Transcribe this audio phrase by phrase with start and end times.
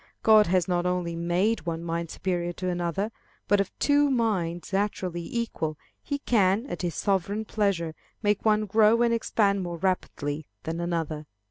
[0.23, 3.11] God has not only made one mind superior to another,
[3.47, 7.93] but of two minds naturally equal, he can, at his sovereign pleasure,
[8.23, 11.27] make one grow and expand more rapidly than another.